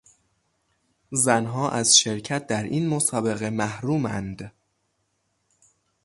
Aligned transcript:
زنها 1.11 1.69
از 1.71 1.97
شرکت 1.97 2.47
در 2.47 2.63
این 2.63 2.87
مسابقه 2.87 3.49
محرومند. 3.49 4.51